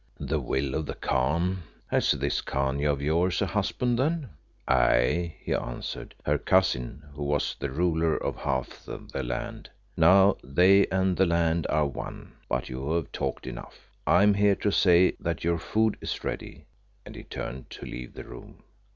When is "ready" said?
16.23-16.65